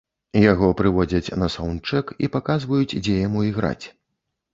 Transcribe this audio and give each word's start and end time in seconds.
Яго 0.51 0.69
прыводзяць 0.79 1.33
на 1.41 1.49
саўндчэк 1.55 2.05
і 2.27 2.29
паказваюць, 2.37 2.97
дзе 3.09 3.19
яму 3.27 3.45
іграць. 3.51 3.85